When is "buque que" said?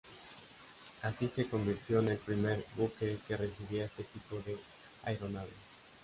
2.75-3.37